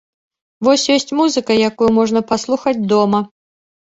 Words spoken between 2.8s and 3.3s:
дома.